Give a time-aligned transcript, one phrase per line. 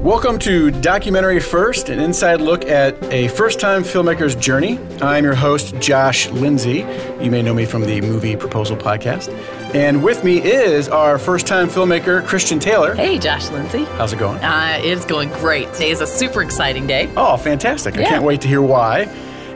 [0.00, 4.78] Welcome to Documentary First, an inside look at a first time filmmaker's journey.
[5.00, 6.86] I'm your host, Josh Lindsay.
[7.20, 9.32] You may know me from the Movie Proposal Podcast.
[9.74, 12.94] And with me is our first time filmmaker, Christian Taylor.
[12.94, 13.84] Hey, Josh Lindsay.
[13.84, 14.42] How's it going?
[14.44, 15.72] Uh, it's going great.
[15.72, 17.10] Today is a super exciting day.
[17.16, 17.96] Oh, fantastic.
[17.96, 19.02] I can't wait to hear why.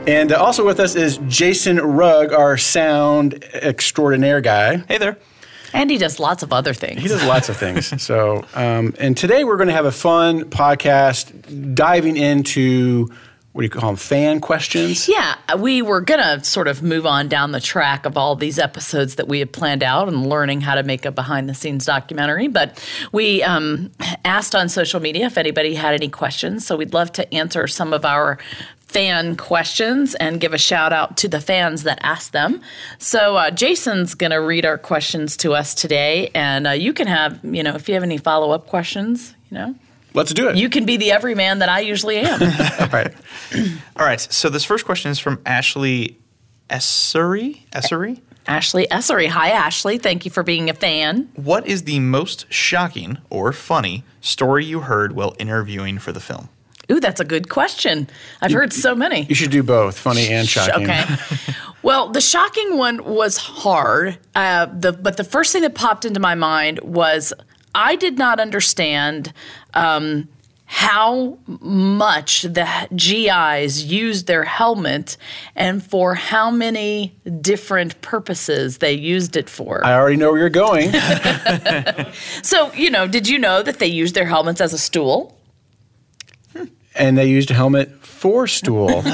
[0.07, 4.77] And uh, also with us is Jason Rugg, our sound extraordinaire guy.
[4.87, 5.17] Hey there.
[5.73, 7.01] And he does lots of other things.
[7.01, 7.93] He does lots of things.
[8.01, 13.09] So, um, and today we're going to have a fun podcast diving into
[13.53, 13.97] what do you call them?
[13.97, 15.09] Fan questions.
[15.09, 18.57] Yeah, we were going to sort of move on down the track of all these
[18.57, 21.85] episodes that we had planned out and learning how to make a behind the scenes
[21.85, 22.47] documentary.
[22.47, 22.81] But
[23.11, 23.91] we um,
[24.23, 26.65] asked on social media if anybody had any questions.
[26.65, 28.37] So we'd love to answer some of our
[28.91, 32.61] fan questions and give a shout out to the fans that asked them.
[32.97, 36.29] So uh, Jason's going to read our questions to us today.
[36.35, 39.57] And uh, you can have, you know, if you have any follow up questions, you
[39.57, 39.75] know,
[40.13, 40.57] Let's do it.
[40.57, 42.41] you can be the everyman that I usually am.
[42.79, 43.13] All right.
[43.95, 44.19] All right.
[44.19, 46.17] So this first question is from Ashley
[46.69, 47.65] Essery.
[47.71, 48.19] Essery.
[48.47, 49.27] Ashley Essery.
[49.27, 49.97] Hi, Ashley.
[49.99, 51.29] Thank you for being a fan.
[51.35, 56.49] What is the most shocking or funny story you heard while interviewing for the film?
[56.91, 58.09] Ooh, that's a good question.
[58.41, 59.23] I've heard so many.
[59.23, 60.89] You should do both, funny and shocking.
[60.89, 61.05] Okay.
[61.83, 64.17] well, the shocking one was hard.
[64.35, 67.33] Uh, the but the first thing that popped into my mind was
[67.73, 69.31] I did not understand
[69.73, 70.27] um,
[70.65, 75.17] how much the GIs used their helmet
[75.53, 79.85] and for how many different purposes they used it for.
[79.85, 80.91] I already know where you're going.
[82.41, 85.37] so, you know, did you know that they used their helmets as a stool?
[86.95, 89.01] And they used a helmet for stool.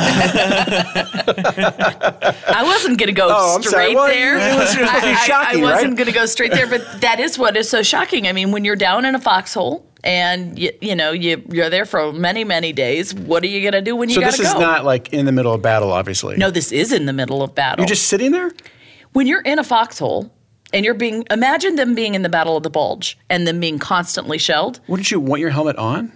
[1.28, 3.96] I wasn't going to go Oh, I'm straight sorry.
[3.96, 4.38] Well, there.
[4.38, 5.98] it was supposed to be I- I- shocking, I, wasn't right?
[5.98, 8.28] going to go straight there, but that is what is so shocking.
[8.28, 11.86] I mean, when you're down in a foxhole and you, you know you you're there
[11.86, 14.40] for many many days, what are you going to do when you so got this
[14.42, 14.60] is go?
[14.60, 16.38] not like in the middle of battle, obviously.
[16.38, 17.84] no, this is in the middle of battle.
[17.84, 18.52] You're just sitting there?
[19.14, 20.32] when you're in a foxhole
[20.74, 23.80] and you're being imagine them being in the Battle of the Bulge and them being
[23.80, 24.80] constantly shelled.
[24.88, 26.12] Wouldn't you want your helmet on?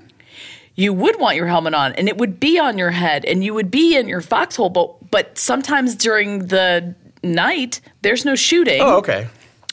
[0.82, 3.54] You would want your helmet on and it would be on your head and you
[3.54, 8.98] would be in your foxhole but but sometimes during the night there's no shooting Oh,
[8.98, 9.28] okay.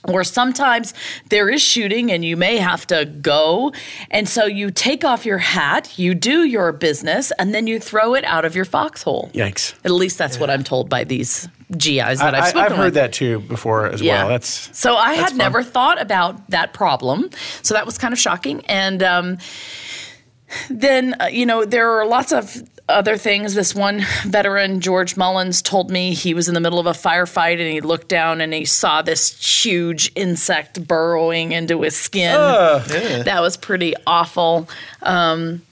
[0.04, 0.92] or sometimes
[1.30, 3.72] there is shooting and you may have to go
[4.10, 8.14] and so you take off your hat you do your business and then you throw
[8.14, 9.74] it out of your foxhole Yikes.
[9.84, 12.78] at least that's what i'm told by these gis that I, i've I, spoken I've
[12.78, 12.94] heard with.
[12.94, 14.28] that too before as well.
[14.28, 15.38] That's so I that's had fun.
[15.38, 17.28] never thought about that problem.
[17.62, 18.64] So that was kind of shocking.
[18.66, 19.36] And um,
[20.70, 23.54] then uh, you know there are lots of other things.
[23.54, 27.60] This one veteran, George Mullins, told me he was in the middle of a firefight
[27.60, 32.34] and he looked down and he saw this huge insect burrowing into his skin.
[33.24, 34.68] That was pretty awful.
[35.02, 35.62] Um,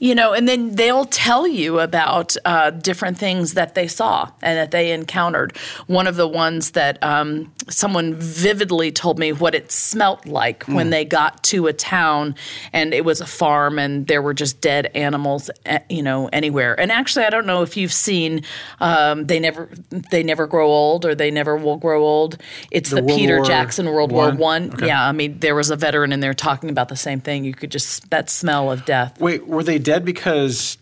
[0.00, 4.56] you know, and then they'll tell you about uh, different things that they saw and
[4.56, 5.54] that they encountered.
[5.86, 10.88] One of the ones that um, someone vividly told me what it smelt like when
[10.88, 12.34] they got to a town
[12.72, 16.78] and it was a farm and there were just dead animals, eh, you know, anywhere.
[16.80, 18.42] And actually, I don't know if you've seen
[18.80, 19.68] um, they never
[20.10, 22.38] they never grow old or they never will grow old.
[22.70, 24.38] It's the, World Peter War Jackson World War One?
[24.38, 24.72] One.
[24.72, 24.86] Okay.
[24.86, 27.44] Yeah, I mean, there was a veteran in there talking about the same thing.
[27.44, 29.20] You could just that smell of death.
[29.20, 30.78] Wait, were they dead because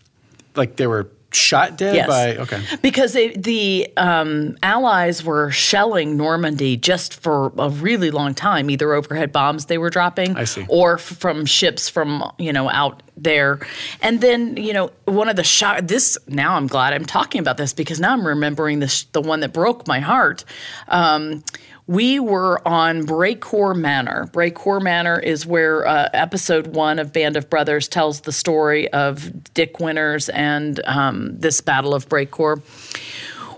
[0.55, 2.07] like they were shot dead Yes.
[2.07, 2.59] by okay.
[2.81, 8.93] Because they, the um, Allies were shelling Normandy just for a really long time, either
[8.93, 10.65] overhead bombs they were dropping, I see.
[10.67, 12.09] or f- from ships from
[12.39, 13.59] you know out there.
[14.01, 15.87] And then you know one of the shot.
[15.87, 19.41] This now I'm glad I'm talking about this because now I'm remembering this the one
[19.41, 20.43] that broke my heart.
[20.87, 21.43] Um,
[21.89, 24.29] we were on Brécourt Manor.
[24.31, 29.43] Brécourt Manor is where uh, episode one of Band of Brothers tells the story of
[29.55, 32.61] Dick Winters and um, this Battle of Brécourt.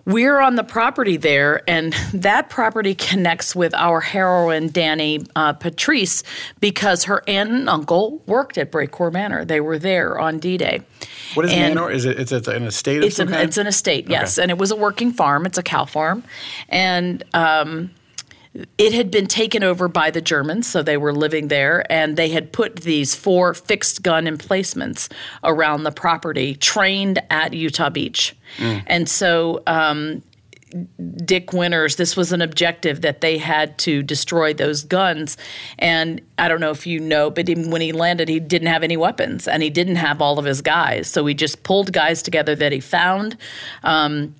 [0.05, 6.23] We're on the property there, and that property connects with our heroine, Danny uh, Patrice,
[6.61, 9.43] because her aunt and uncle worked at Brécourt Manor.
[9.43, 10.81] They were there on D Day.
[11.33, 11.91] What is And- Manor?
[11.91, 14.71] Is it it's, an estate of It's an, it's an estate, yes, and it was
[14.71, 15.45] a working farm.
[15.45, 16.23] It's a cow farm,
[16.69, 17.91] and um,
[18.77, 22.29] it had been taken over by the Germans, so they were living there, and they
[22.29, 25.07] had put these four fixed gun emplacements
[25.43, 28.35] around the property, trained at Utah Beach,
[28.87, 29.63] and so.
[29.67, 30.23] Um,
[31.25, 35.35] Dick Winters, this was an objective that they had to destroy those guns.
[35.77, 38.81] And I don't know if you know, but even when he landed, he didn't have
[38.81, 41.09] any weapons and he didn't have all of his guys.
[41.09, 43.35] So he just pulled guys together that he found.
[43.83, 44.33] Um,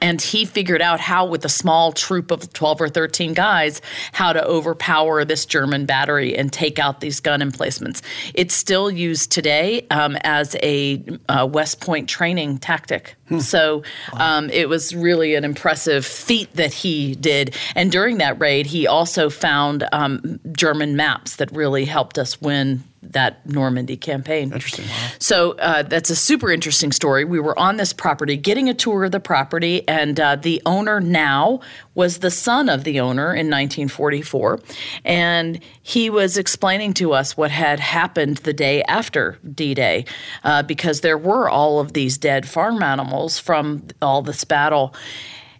[0.00, 3.80] and he figured out how with a small troop of 12 or 13 guys
[4.12, 8.02] how to overpower this german battery and take out these gun emplacements.
[8.34, 13.16] It's still used today um, as a uh, west point training tactic.
[13.38, 13.84] So
[14.14, 17.56] um, it was really an impressive feat that he did.
[17.76, 22.82] And during that raid he also found um, german maps that really helped us win
[23.12, 24.52] that Normandy campaign.
[24.52, 24.86] Interesting.
[25.18, 27.24] So uh, that's a super interesting story.
[27.24, 31.00] We were on this property, getting a tour of the property, and uh, the owner
[31.00, 31.60] now
[31.94, 34.60] was the son of the owner in 1944,
[35.04, 40.04] and he was explaining to us what had happened the day after D-Day,
[40.44, 44.94] uh, because there were all of these dead farm animals from all this battle.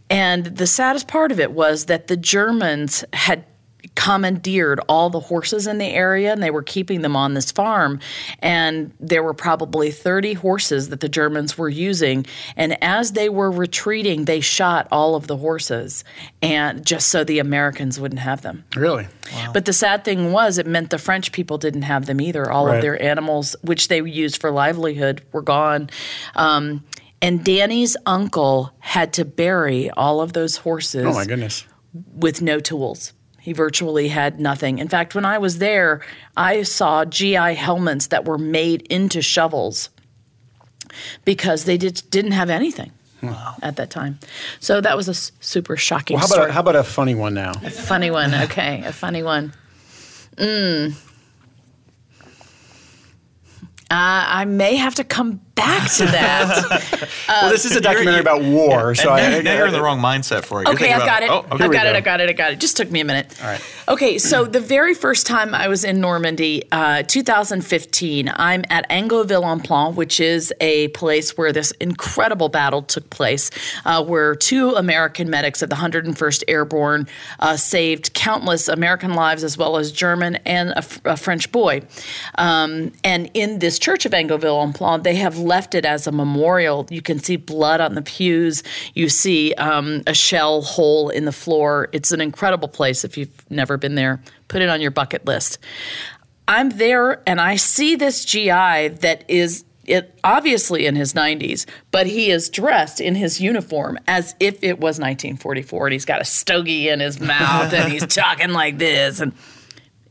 [0.09, 3.45] And the saddest part of it was that the Germans had
[3.97, 8.01] commandeered all the horses in the area and they were keeping them on this farm.
[8.39, 12.25] And there were probably 30 horses that the Germans were using.
[12.57, 16.03] And as they were retreating, they shot all of the horses
[16.41, 18.65] and just so the Americans wouldn't have them.
[18.75, 19.07] Really?
[19.53, 22.51] But the sad thing was, it meant the French people didn't have them either.
[22.51, 22.77] All Right.
[22.77, 25.91] of their animals, which they used for livelihood, were gone.
[26.35, 26.85] Um,
[27.23, 31.67] and Danny's uncle had to bury all of those horses Oh my goodness.
[31.93, 33.13] with no tools.
[33.41, 34.79] He virtually had nothing.
[34.79, 36.03] In fact, when I was there,
[36.37, 39.89] I saw GI helmets that were made into shovels
[41.25, 42.93] because they did, didn't have anything
[43.63, 44.19] at that time.
[44.61, 46.41] So that was a super shocking Well, how story.
[46.45, 47.53] about a, how about a funny one now?
[47.65, 48.35] A funny one.
[48.35, 49.53] Okay, a funny one.
[50.37, 50.95] Mm.
[53.91, 57.09] Uh, I may have to come back to that.
[57.29, 59.83] well, this is a documentary about war, so and now, I, now you're in the
[59.83, 60.67] wrong mindset for it.
[60.67, 61.31] You're Okay, I've got about- it.
[61.51, 61.65] Oh, okay.
[61.65, 61.93] I've we got it.
[61.93, 61.97] go.
[61.97, 62.29] I got it.
[62.29, 62.61] I got it.
[62.61, 63.27] Just took me a minute.
[63.43, 63.61] All right.
[63.89, 69.95] Okay, so the very first time I was in Normandy, uh, 2015, I'm at Angoville-au-Plain,
[69.97, 73.51] which is a place where this incredible battle took place,
[73.85, 77.07] uh, where two American medics of the 101st Airborne
[77.41, 80.73] uh, saved countless American lives as well as German and
[81.05, 81.83] a French boy.
[82.37, 86.87] Um, and in this church of Angoville-au-Plain, they have left it as a memorial.
[86.91, 88.63] You can see blood on the pews.
[88.95, 91.89] You see um, a shell hole in the floor.
[91.91, 94.23] It's an incredible place if you've never been there.
[94.47, 95.59] Put it on your bucket list.
[96.47, 102.07] I'm there and I see this GI that is it obviously in his 90s, but
[102.07, 106.25] he is dressed in his uniform as if it was 1944 and he's got a
[106.25, 109.33] stogie in his mouth and he's talking like this and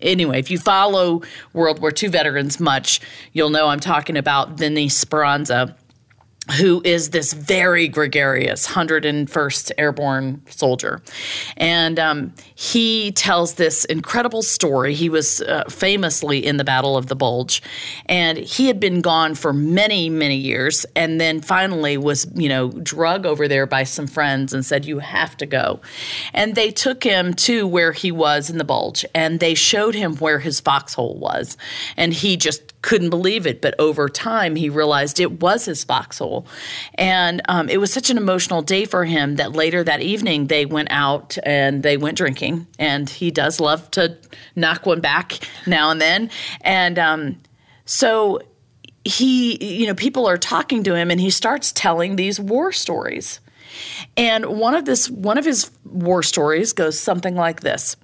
[0.01, 1.21] Anyway, if you follow
[1.53, 3.01] World War II veterans much,
[3.33, 5.75] you'll know I'm talking about Vinny Speranza,
[6.57, 11.01] who is this very gregarious 101st Airborne soldier.
[11.57, 14.93] And um, he tells this incredible story.
[14.93, 17.61] He was uh, famously in the Battle of the Bulge,
[18.07, 22.69] and he had been gone for many, many years, and then finally was, you know,
[22.69, 25.79] drug over there by some friends and said, You have to go.
[26.33, 30.15] And they took him to where he was in the Bulge, and they showed him
[30.17, 31.57] where his foxhole was.
[31.95, 33.61] And he just couldn't believe it.
[33.61, 36.38] But over time, he realized it was his foxhole.
[36.95, 40.65] And um, it was such an emotional day for him that later that evening, they
[40.65, 42.67] went out and they went drinking.
[42.77, 44.17] And he does love to
[44.55, 46.29] knock one back now and then.
[46.61, 47.41] And um,
[47.85, 48.39] so
[49.03, 53.39] he, you know, people are talking to him and he starts telling these war stories.
[54.17, 57.95] And one of this one of his war stories goes something like this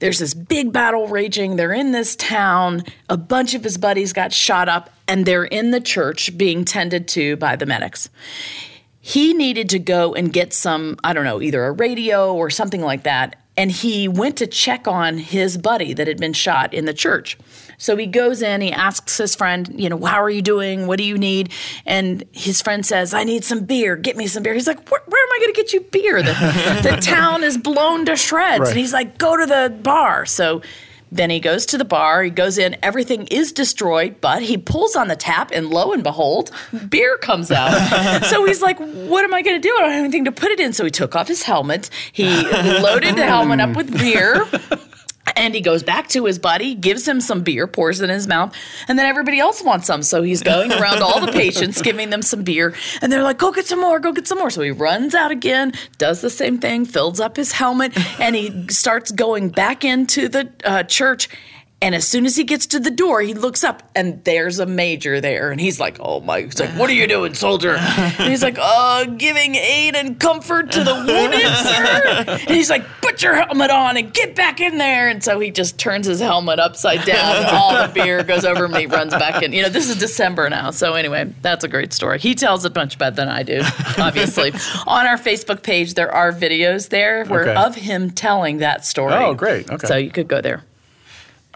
[0.00, 1.56] there's this big battle raging.
[1.56, 2.84] They're in this town.
[3.08, 7.08] A bunch of his buddies got shot up, and they're in the church being tended
[7.08, 8.10] to by the medics.
[9.00, 12.82] He needed to go and get some, I don't know, either a radio or something
[12.82, 13.36] like that.
[13.56, 17.36] And he went to check on his buddy that had been shot in the church.
[17.78, 20.86] So he goes in, he asks his friend, you know, how are you doing?
[20.86, 21.52] What do you need?
[21.86, 23.96] And his friend says, I need some beer.
[23.96, 24.54] Get me some beer.
[24.54, 26.22] He's like, where, where am I going to get you beer?
[26.22, 28.60] The, the town is blown to shreds.
[28.60, 28.68] Right.
[28.68, 30.26] And he's like, go to the bar.
[30.26, 30.60] So
[31.10, 34.96] then he goes to the bar, he goes in, everything is destroyed, but he pulls
[34.96, 36.50] on the tap, and lo and behold,
[36.88, 38.22] beer comes out.
[38.24, 39.74] so he's like, What am I going to do?
[39.76, 40.72] I don't have anything to put it in.
[40.72, 44.46] So he took off his helmet, he loaded the helmet up with beer.
[45.38, 48.26] And he goes back to his buddy, gives him some beer, pours it in his
[48.26, 48.54] mouth,
[48.88, 50.02] and then everybody else wants some.
[50.02, 53.52] So he's going around all the patients, giving them some beer, and they're like, "Go
[53.52, 56.58] get some more, go get some more." So he runs out again, does the same
[56.58, 61.28] thing, fills up his helmet, and he starts going back into the uh, church.
[61.80, 64.66] And as soon as he gets to the door, he looks up and there's a
[64.66, 65.52] major there.
[65.52, 67.76] And he's like, Oh my, he's like, What are you doing, soldier?
[67.76, 72.24] And he's like, Uh, giving aid and comfort to the wounded, sir.
[72.48, 75.08] And he's like, Put your helmet on and get back in there.
[75.08, 77.44] And so he just turns his helmet upside down.
[77.54, 79.52] all the beer goes over he runs back in.
[79.52, 80.72] You know, this is December now.
[80.72, 82.18] So anyway, that's a great story.
[82.18, 83.60] He tells it much better than I do,
[83.98, 84.50] obviously.
[84.86, 87.54] on our Facebook page, there are videos there where, Okay.
[87.54, 89.14] of him telling that story.
[89.14, 89.70] Oh, great.
[89.70, 89.86] Okay.
[89.86, 90.64] So you could go there.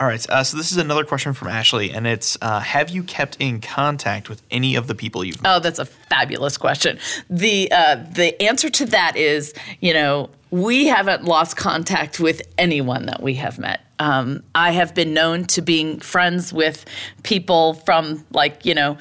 [0.03, 0.29] All right.
[0.29, 3.61] Uh, so this is another question from Ashley, and it's: uh, Have you kept in
[3.61, 5.55] contact with any of the people you've met?
[5.55, 6.99] Oh, that's a fabulous question.
[7.31, 13.07] The uh, the answer to that is, you know, we haven't lost contact with anyone
[13.07, 13.83] that we have met.
[14.01, 16.85] Um, I have been known to being friends with
[17.23, 18.99] people from like you know.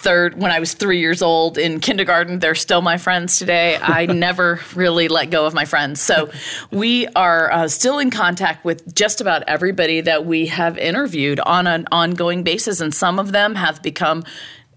[0.00, 3.76] Third, when I was three years old in kindergarten, they're still my friends today.
[3.76, 6.00] I never really let go of my friends.
[6.00, 6.30] So
[6.70, 11.66] we are uh, still in contact with just about everybody that we have interviewed on
[11.66, 12.80] an ongoing basis.
[12.80, 14.24] And some of them have become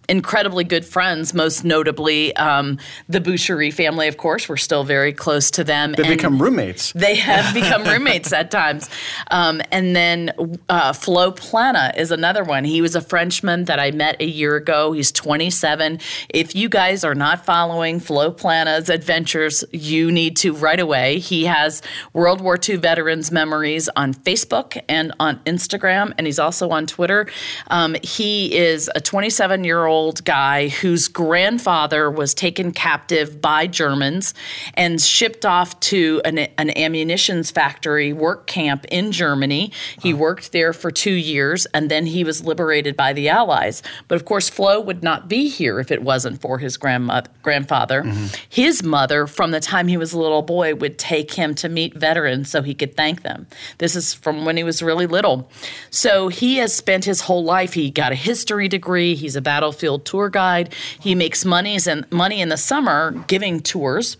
[0.10, 4.50] incredibly good friends, most notably um, the Boucherie family, of course.
[4.50, 5.94] We're still very close to them.
[5.94, 6.92] They become roommates.
[6.94, 8.90] They have become roommates at times.
[9.32, 12.66] Um, and then uh, Flo Plana is another one.
[12.66, 14.92] He was a Frenchman that I met a year ago.
[14.92, 16.00] He's 27.
[16.30, 21.20] If you guys are not following Flo Plana's adventures, you need to right away.
[21.20, 21.82] He has
[22.12, 27.28] World War II veterans memories on Facebook and on Instagram, and he's also on Twitter.
[27.68, 29.93] Um, he is a 27 year old
[30.24, 34.34] guy whose grandfather was taken captive by Germans
[34.74, 39.72] and shipped off to an, an ammunitions factory work camp in Germany.
[40.02, 43.84] He worked there for two years and then he was liberated by the Allies.
[44.08, 48.04] But of course, Flo would not be here if it wasn't for his grandmother, grandfather.
[48.04, 48.28] Mm-hmm.
[48.50, 51.94] His mother, from the time he was a little boy, would take him to meet
[51.94, 53.48] veterans so he could thank them.
[53.78, 55.52] This is from when he was really little.
[55.90, 57.74] So he has spent his whole life.
[57.74, 59.16] He got a history degree.
[59.16, 60.74] He's a battlefield tour guide.
[61.00, 64.18] He makes monies and money in the summer giving tours.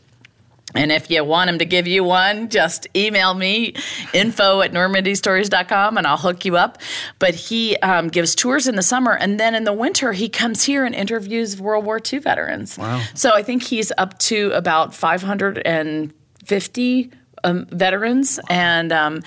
[0.76, 3.76] And if you want him to give you one, just email me,
[4.12, 6.80] info at normandystories.com, and I'll hook you up.
[7.20, 10.64] But he um, gives tours in the summer, and then in the winter, he comes
[10.64, 12.76] here and interviews World War II veterans.
[12.78, 13.04] Wow.
[13.14, 17.12] So I think he's up to about 550
[17.44, 18.40] um, veterans.
[18.50, 19.22] And um,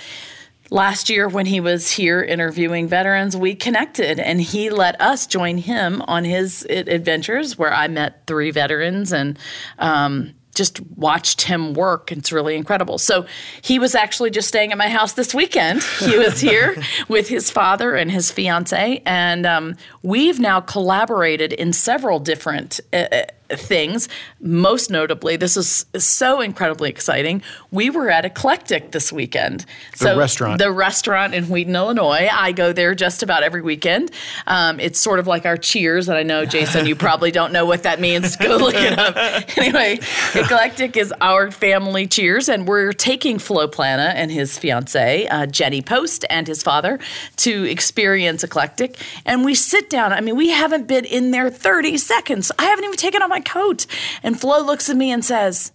[0.70, 5.58] last year, when he was here interviewing veterans, we connected, and he let us join
[5.58, 9.38] him on his adventures where I met three veterans and
[9.78, 12.10] um, just watched him work.
[12.10, 12.98] It's really incredible.
[12.98, 13.26] So
[13.62, 15.82] he was actually just staying at my house this weekend.
[16.00, 21.72] He was here with his father and his fiance, and um, we've now collaborated in
[21.72, 22.80] several different.
[22.92, 24.08] Uh, things.
[24.40, 27.42] Most notably, this is so incredibly exciting.
[27.70, 29.64] We were at Eclectic this weekend.
[29.98, 30.58] The restaurant.
[30.58, 32.28] The restaurant in Wheaton, Illinois.
[32.32, 34.10] I go there just about every weekend.
[34.46, 37.66] Um, it's sort of like our Cheers, and I know, Jason, you probably don't know
[37.66, 38.36] what that means.
[38.46, 39.16] Go look it up.
[39.56, 39.98] Anyway,
[40.34, 45.82] Eclectic is our family Cheers, and we're taking Flo Plana and his fiance, uh, Jenny
[45.82, 46.98] Post, and his father
[47.36, 48.98] to experience Eclectic.
[49.24, 50.12] And we sit down.
[50.12, 52.52] I mean, we haven't been in there 30 seconds.
[52.58, 53.86] I haven't even taken off my coat.
[54.22, 55.72] And Flo looks at me and says,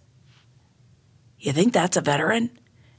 [1.40, 2.52] You think that's a veteran?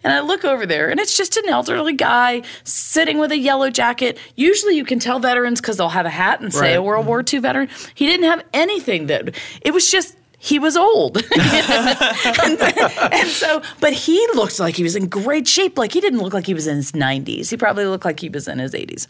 [0.05, 3.71] And I look over there, and it's just an elderly guy sitting with a yellow
[3.71, 4.19] jacket.
[4.35, 6.77] Usually, you can tell veterans because they'll have a hat and say Right.
[6.77, 7.69] a World War II veteran.
[7.95, 11.19] He didn't have anything that it was just he was old.
[11.39, 15.79] and, and so, but he looked like he was in great shape.
[15.79, 17.49] Like he didn't look like he was in his 90s.
[17.49, 19.07] He probably looked like he was in his 80s.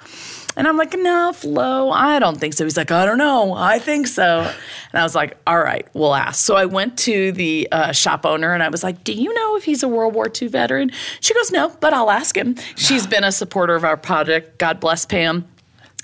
[0.58, 2.64] And I'm like, no, Flo, I don't think so.
[2.64, 3.54] He's like, I don't know.
[3.54, 4.40] I think so.
[4.40, 6.44] And I was like, all right, we'll ask.
[6.44, 9.56] So I went to the uh, shop owner and I was like, do you know
[9.56, 10.90] if he's a World War II veteran?
[11.20, 12.56] She goes, no, but I'll ask him.
[12.76, 14.58] She's been a supporter of our project.
[14.58, 15.48] God bless Pam.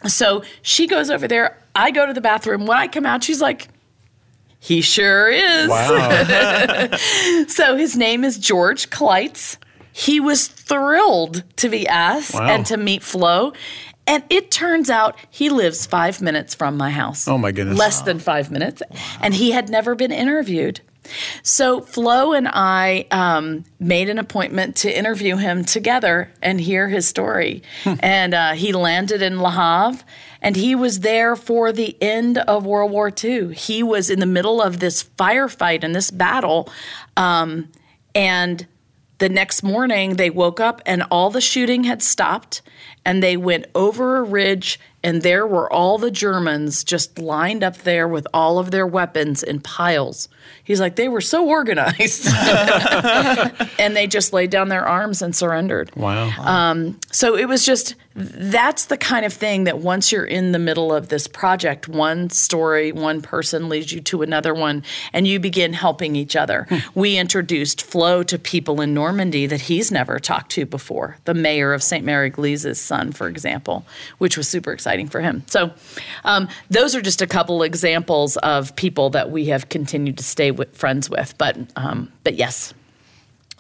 [0.06, 1.58] So she goes over there.
[1.75, 2.64] I go to the bathroom.
[2.64, 3.68] When I come out, she's like,
[4.61, 5.69] he sure is.
[5.69, 6.88] Wow.
[7.49, 9.57] So his name is George Kleitz.
[9.93, 12.47] He was thrilled to be asked Wow.
[12.49, 13.53] and to meet Flo.
[14.07, 17.27] And it turns out he lives five minutes from my house.
[17.29, 17.77] Oh, my goodness.
[17.79, 18.81] Less than five minutes.
[19.21, 20.81] And he had never been interviewed.
[21.43, 27.09] So Flo and I um, made an appointment to interview him together and hear his
[27.09, 27.62] story.
[28.00, 30.05] and uh, he landed in Le Havre,
[30.41, 33.55] and he was there for the end of World War II.
[33.55, 36.69] He was in the middle of this firefight and this battle,
[37.17, 37.71] um,
[38.15, 38.67] and
[39.19, 42.62] the next morning they woke up and all the shooting had stopped
[43.05, 47.78] and they went over a ridge and there were all the Germans just lined up
[47.78, 50.28] there with all of their weapons in piles.
[50.64, 52.26] He's like, they were so organized.
[53.78, 55.95] and they just laid down their arms and surrendered.
[55.95, 56.28] Wow.
[56.38, 60.59] Um, so it was just that's the kind of thing that once you're in the
[60.59, 65.38] middle of this project, one story, one person leads you to another one, and you
[65.38, 66.67] begin helping each other.
[66.97, 71.17] we introduced Flo to people in Normandy that he's never talked to before.
[71.26, 73.85] The mayor of Sainte-Mère-Église's son, for example,
[74.18, 75.45] which was super exciting for him.
[75.47, 75.71] So
[76.25, 80.50] um, those are just a couple examples of people that we have continued to stay
[80.50, 81.37] with, friends with.
[81.38, 82.75] But um, but yes.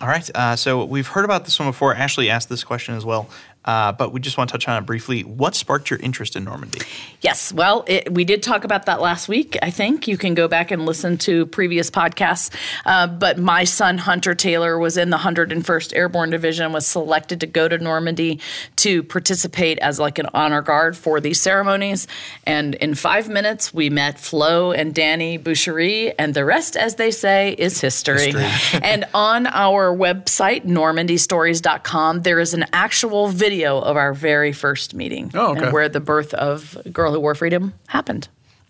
[0.00, 0.30] All right.
[0.32, 1.92] Uh, so we've heard about this one before.
[1.94, 3.28] Ashley asked this question as well.
[3.68, 5.20] Uh, but we just want to touch on it briefly.
[5.24, 6.80] What sparked your interest in Normandy?
[7.20, 9.58] Yes, well, it, we did talk about that last week.
[9.60, 12.50] I think you can go back and listen to previous podcasts.
[12.86, 17.46] Uh, but my son Hunter Taylor was in the 101st Airborne Division, was selected to
[17.46, 18.40] go to Normandy
[18.76, 22.06] to participate as like an honor guard for these ceremonies.
[22.46, 27.10] And in five minutes, we met Flo and Danny Boucherie, and the rest, as they
[27.10, 28.32] say, is history.
[28.32, 28.80] history.
[28.82, 34.94] and on our website, normandystories.com, there is an actual video video of our very first
[34.94, 35.64] meeting oh, okay.
[35.64, 38.28] and where the birth of Girl Who Wore Freedom happened.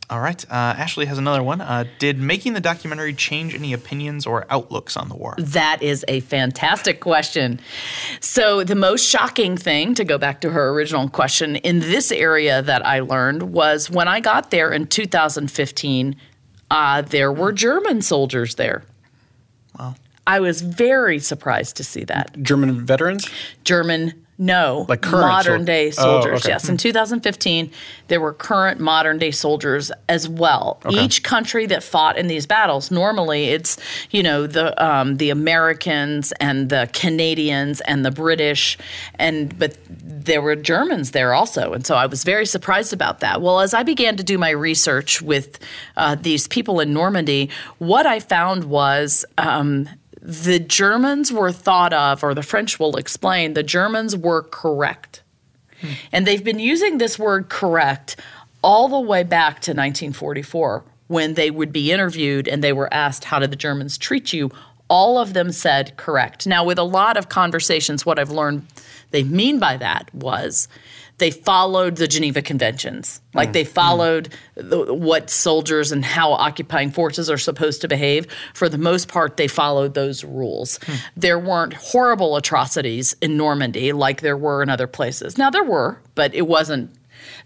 [0.09, 0.43] All right.
[0.51, 1.61] Uh, Ashley has another one.
[1.61, 5.35] Uh, did making the documentary change any opinions or outlooks on the war?
[5.37, 7.61] That is a fantastic question.
[8.21, 12.63] So, the most shocking thing, to go back to her original question, in this area
[12.63, 16.17] that I learned was when I got there in 2015,
[16.71, 18.85] uh, there were German soldiers there.
[19.79, 19.97] Wow.
[20.27, 22.43] I was very surprised to see that.
[22.43, 23.29] German veterans?
[23.65, 26.33] German no, like modern sol- day soldiers.
[26.33, 26.49] Oh, okay.
[26.51, 27.73] Yes, in 2015,
[28.07, 30.81] there were current modern day soldiers as well.
[30.85, 31.05] Okay.
[31.05, 33.77] Each country that fought in these battles, normally it's
[34.13, 38.79] you know the um, the Americans and the Canadians and the British,
[39.17, 43.43] and but there were Germans there also, and so I was very surprised about that.
[43.43, 45.59] Well, as I began to do my research with
[45.97, 49.25] uh, these people in Normandy, what I found was.
[49.37, 49.89] Um,
[50.21, 55.23] the Germans were thought of, or the French will explain, the Germans were correct.
[55.81, 55.93] Hmm.
[56.13, 58.17] And they've been using this word correct
[58.63, 63.25] all the way back to 1944 when they would be interviewed and they were asked,
[63.25, 64.51] How did the Germans treat you?
[64.89, 66.47] All of them said correct.
[66.47, 68.67] Now, with a lot of conversations, what I've learned
[69.11, 70.69] they mean by that was
[71.19, 73.21] they followed the Geneva Conventions.
[73.35, 73.53] Like mm.
[73.55, 74.71] they followed mm.
[74.71, 78.27] the, what soldiers and how occupying forces are supposed to behave.
[78.55, 80.79] For the most part, they followed those rules.
[80.79, 81.01] Mm.
[81.17, 85.37] There weren't horrible atrocities in Normandy like there were in other places.
[85.37, 86.91] Now, there were, but it wasn't.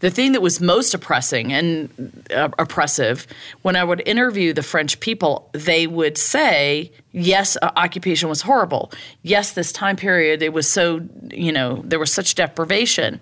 [0.03, 3.25] The thing that was most oppressing and uh, oppressive,
[3.63, 8.91] when I would interview the French people, they would say, yes, uh, occupation was horrible.
[9.23, 13.21] Yes, this time period, it was so, you know, there was such deprivation.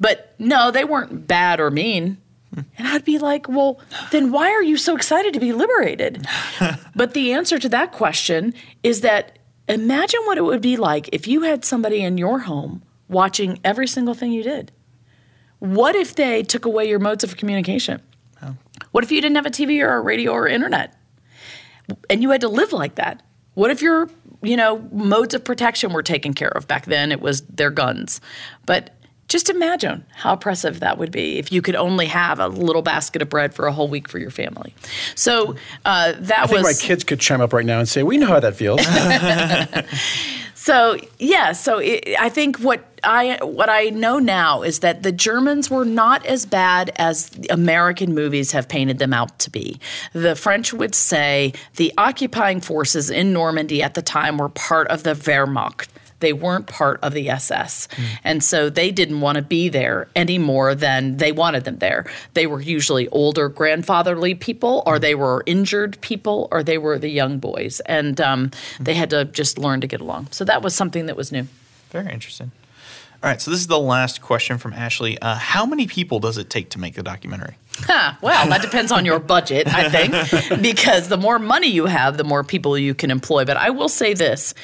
[0.00, 2.18] But no, they weren't bad or mean.
[2.76, 3.78] And I'd be like, well,
[4.10, 6.26] then why are you so excited to be liberated?
[6.96, 11.28] but the answer to that question is that imagine what it would be like if
[11.28, 14.72] you had somebody in your home watching every single thing you did.
[15.58, 18.00] What if they took away your modes of communication?
[18.42, 18.54] Oh.
[18.92, 20.94] What if you didn't have a TV or a radio or internet?
[22.10, 23.22] And you had to live like that?
[23.54, 24.10] What if your,
[24.42, 26.68] you know, modes of protection were taken care of?
[26.68, 28.20] Back then it was their guns.
[28.66, 28.96] But
[29.28, 33.22] just imagine how oppressive that would be if you could only have a little basket
[33.22, 34.74] of bread for a whole week for your family.
[35.14, 36.82] So uh, that was I think was.
[36.82, 38.80] my kids could chime up right now and say, "We know how that feels."
[40.66, 45.12] so yeah, so it, I think what I what I know now is that the
[45.12, 49.78] Germans were not as bad as American movies have painted them out to be.
[50.12, 55.04] The French would say the occupying forces in Normandy at the time were part of
[55.04, 55.86] the Wehrmacht
[56.20, 57.88] they weren't part of the SS.
[57.88, 58.04] Mm.
[58.24, 62.06] And so they didn't want to be there any more than they wanted them there.
[62.34, 67.10] They were usually older grandfatherly people, or they were injured people, or they were the
[67.10, 67.80] young boys.
[67.80, 68.50] And um,
[68.80, 70.28] they had to just learn to get along.
[70.30, 71.46] So that was something that was new.
[71.90, 72.52] Very interesting.
[73.22, 75.18] All right, so this is the last question from Ashley.
[75.18, 77.56] Uh, how many people does it take to make the documentary?
[77.80, 82.16] Huh, well, that depends on your budget, I think, because the more money you have,
[82.16, 83.44] the more people you can employ.
[83.44, 84.54] But I will say this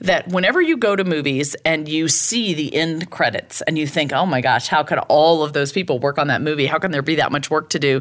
[0.00, 4.12] that whenever you go to movies and you see the end credits and you think,
[4.12, 6.66] oh my gosh, how could all of those people work on that movie?
[6.66, 8.00] How can there be that much work to do?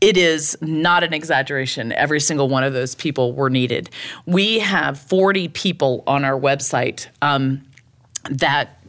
[0.00, 1.92] it is not an exaggeration.
[1.92, 3.88] Every single one of those people were needed.
[4.26, 7.62] We have 40 people on our website um,
[8.28, 8.80] that,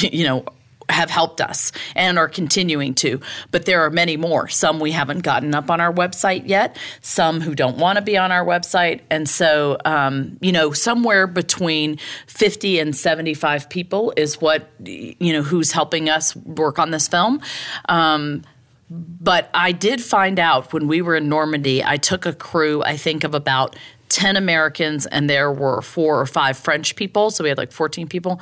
[0.00, 0.46] you know,
[0.92, 3.20] have helped us and are continuing to.
[3.50, 4.48] But there are many more.
[4.48, 8.16] Some we haven't gotten up on our website yet, some who don't want to be
[8.16, 9.00] on our website.
[9.10, 15.42] And so, um, you know, somewhere between 50 and 75 people is what, you know,
[15.42, 17.40] who's helping us work on this film.
[17.88, 18.42] Um,
[18.90, 22.96] but I did find out when we were in Normandy, I took a crew, I
[22.96, 23.76] think, of about
[24.10, 27.30] 10 Americans, and there were four or five French people.
[27.30, 28.40] So we had like 14 people.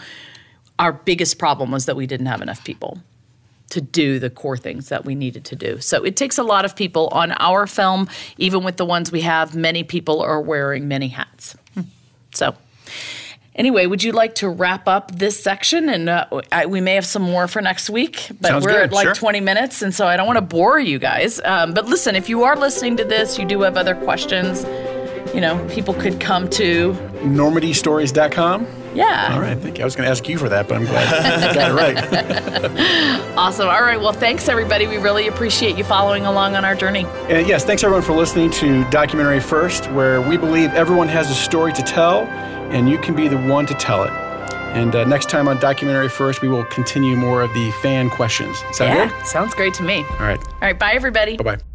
[0.80, 2.98] Our biggest problem was that we didn't have enough people
[3.68, 5.80] to do the core things that we needed to do.
[5.80, 9.20] So it takes a lot of people on our film, even with the ones we
[9.20, 11.54] have, many people are wearing many hats.
[12.34, 12.56] So
[13.54, 15.88] Anyway, would you like to wrap up this section?
[15.88, 18.84] And uh, I, we may have some more for next week, but Sounds we're good,
[18.84, 19.14] at like sure.
[19.14, 21.40] 20 minutes, and so I don't want to bore you guys.
[21.44, 24.64] Um, but listen, if you are listening to this, you do have other questions.
[25.34, 28.66] You know, people could come to, NormandyStories.com.
[28.94, 29.30] yeah.
[29.34, 29.82] All right, thank you.
[29.82, 33.20] I was going to ask you for that, but I'm glad you got it right.
[33.36, 33.68] Awesome.
[33.68, 33.98] All right.
[33.98, 34.86] Well, thanks, everybody.
[34.86, 37.06] We really appreciate you following along on our journey.
[37.28, 41.34] And yes, thanks everyone for listening to Documentary First, where we believe everyone has a
[41.34, 42.24] story to tell,
[42.70, 44.10] and you can be the one to tell it.
[44.74, 48.58] And uh, next time on Documentary First, we will continue more of the fan questions.
[48.72, 49.08] Sound yeah.
[49.08, 49.26] good?
[49.26, 50.04] Sounds great to me.
[50.04, 50.44] All right.
[50.46, 50.78] All right.
[50.78, 51.36] Bye, everybody.
[51.36, 51.69] Bye bye.